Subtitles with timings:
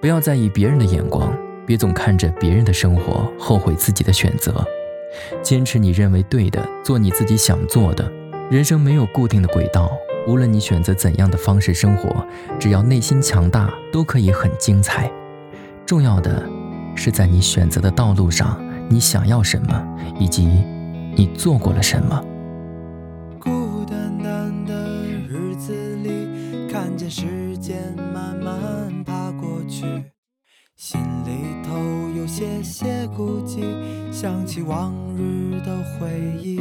[0.00, 1.36] 不要在意别人的眼光，
[1.66, 4.64] 别总看着别人的生活后悔自己的选择。
[5.42, 8.08] 坚持你认为对的，做你自己想做的。
[8.48, 9.90] 人生没有固定的轨道，
[10.28, 12.24] 无论你选择怎样的方式生活，
[12.60, 15.10] 只要内心强大，都可以很精彩。
[15.84, 16.48] 重要的
[16.94, 18.56] 是在你选择的道路上，
[18.88, 19.84] 你想要什么，
[20.20, 20.46] 以及
[21.16, 22.24] 你做过了什么。
[23.40, 24.74] 孤单单的
[25.28, 28.97] 日子里，看见时间慢慢
[30.76, 31.76] 心里头
[32.16, 33.62] 有些些孤寂，
[34.12, 36.08] 想起往日的回
[36.42, 36.60] 忆。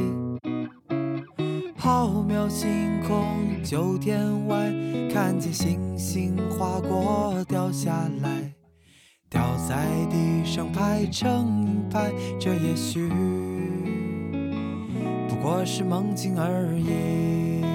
[1.77, 4.73] 浩渺星空，九天外，
[5.13, 8.53] 看见星星划过掉下来，
[9.30, 13.08] 掉在地上排成一排，这也许
[15.30, 17.66] 不过是梦境而已。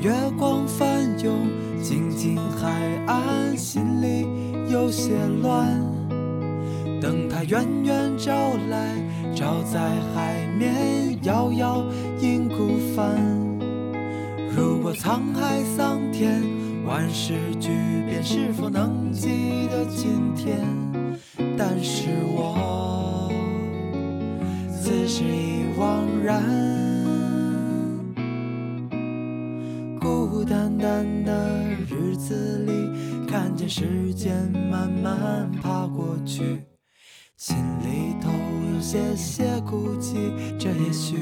[0.00, 1.46] 月光翻涌，
[1.82, 2.70] 静静海
[3.06, 4.26] 岸，心里
[4.72, 5.12] 有些
[5.42, 5.68] 乱。
[7.02, 8.32] 灯塔远远照
[8.70, 8.96] 来，
[9.34, 9.78] 照在
[10.14, 11.84] 海面，遥遥
[12.18, 13.14] 映孤帆。
[14.56, 16.42] 如果沧海桑田，
[16.86, 17.68] 万事俱
[18.06, 20.58] 变，是否能记得今天？
[21.58, 23.30] 但是我
[24.72, 26.42] 此时已惘然，
[30.30, 36.62] 孤单单的日子里，看见时间慢慢爬过去。
[37.36, 38.30] 心里头
[38.72, 41.16] 有些些孤寂，这也许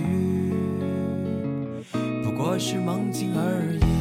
[2.23, 3.98] 不过是梦境而已。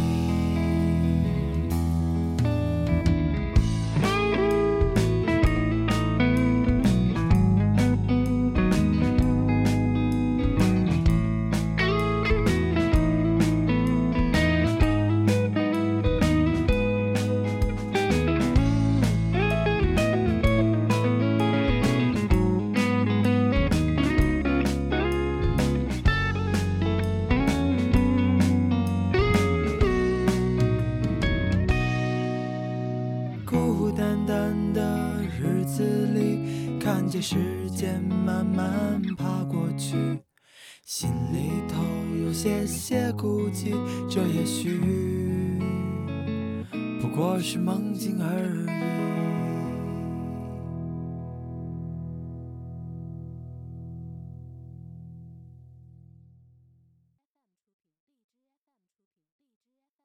[35.67, 35.83] 子
[36.14, 39.98] 里，看见时间慢慢爬过去，
[40.86, 41.83] 心里头
[42.26, 43.73] 有些些孤寂，
[44.10, 44.80] 这也许
[47.02, 49.17] 不过是梦境而已。